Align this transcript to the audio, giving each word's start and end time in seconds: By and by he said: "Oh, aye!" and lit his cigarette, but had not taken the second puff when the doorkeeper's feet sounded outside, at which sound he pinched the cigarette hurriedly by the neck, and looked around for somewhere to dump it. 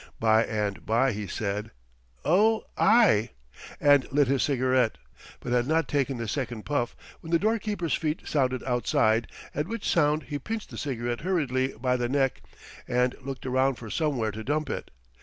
By 0.19 0.43
and 0.45 0.83
by 0.83 1.11
he 1.11 1.27
said: 1.27 1.69
"Oh, 2.25 2.63
aye!" 2.75 3.29
and 3.79 4.11
lit 4.11 4.27
his 4.27 4.41
cigarette, 4.41 4.97
but 5.39 5.51
had 5.53 5.67
not 5.67 5.87
taken 5.87 6.17
the 6.17 6.27
second 6.27 6.63
puff 6.65 6.95
when 7.19 7.29
the 7.31 7.37
doorkeeper's 7.37 7.93
feet 7.93 8.27
sounded 8.27 8.63
outside, 8.63 9.27
at 9.53 9.67
which 9.67 9.87
sound 9.87 10.23
he 10.23 10.39
pinched 10.39 10.71
the 10.71 10.77
cigarette 10.79 11.21
hurriedly 11.21 11.73
by 11.79 11.97
the 11.97 12.09
neck, 12.09 12.41
and 12.87 13.15
looked 13.21 13.45
around 13.45 13.75
for 13.75 13.91
somewhere 13.91 14.31
to 14.31 14.43
dump 14.43 14.71
it. 14.71 14.89